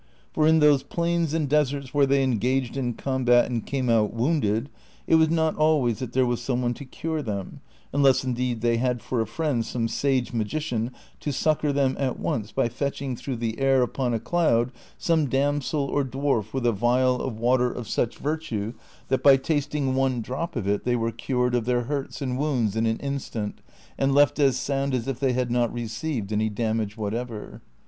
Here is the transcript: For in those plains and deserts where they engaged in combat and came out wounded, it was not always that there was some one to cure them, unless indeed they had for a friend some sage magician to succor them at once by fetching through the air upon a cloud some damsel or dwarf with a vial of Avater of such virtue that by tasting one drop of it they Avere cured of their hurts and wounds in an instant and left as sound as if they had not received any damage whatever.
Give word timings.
For 0.33 0.47
in 0.47 0.61
those 0.61 0.81
plains 0.81 1.31
and 1.35 1.47
deserts 1.47 1.93
where 1.93 2.07
they 2.07 2.23
engaged 2.23 2.75
in 2.75 2.95
combat 2.95 3.45
and 3.45 3.63
came 3.63 3.87
out 3.87 4.11
wounded, 4.15 4.67
it 5.05 5.13
was 5.13 5.29
not 5.29 5.55
always 5.55 5.99
that 5.99 6.13
there 6.13 6.25
was 6.25 6.41
some 6.41 6.63
one 6.63 6.73
to 6.73 6.85
cure 6.85 7.21
them, 7.21 7.61
unless 7.93 8.23
indeed 8.23 8.61
they 8.61 8.77
had 8.77 9.03
for 9.03 9.21
a 9.21 9.27
friend 9.27 9.63
some 9.63 9.87
sage 9.87 10.33
magician 10.33 10.89
to 11.19 11.31
succor 11.31 11.71
them 11.71 11.95
at 11.99 12.19
once 12.19 12.51
by 12.51 12.67
fetching 12.67 13.15
through 13.15 13.35
the 13.35 13.59
air 13.59 13.83
upon 13.83 14.11
a 14.11 14.19
cloud 14.19 14.71
some 14.97 15.27
damsel 15.27 15.81
or 15.83 16.03
dwarf 16.03 16.51
with 16.51 16.65
a 16.65 16.71
vial 16.71 17.21
of 17.21 17.35
Avater 17.35 17.71
of 17.71 17.87
such 17.87 18.17
virtue 18.17 18.73
that 19.09 19.21
by 19.21 19.37
tasting 19.37 19.93
one 19.93 20.19
drop 20.19 20.55
of 20.55 20.67
it 20.67 20.83
they 20.83 20.95
Avere 20.95 21.15
cured 21.15 21.53
of 21.53 21.65
their 21.65 21.83
hurts 21.83 22.23
and 22.23 22.39
wounds 22.39 22.75
in 22.75 22.87
an 22.87 22.97
instant 23.01 23.61
and 23.99 24.15
left 24.15 24.39
as 24.39 24.57
sound 24.59 24.95
as 24.95 25.07
if 25.07 25.19
they 25.19 25.33
had 25.33 25.51
not 25.51 25.71
received 25.71 26.33
any 26.33 26.49
damage 26.49 26.97
whatever. 26.97 27.61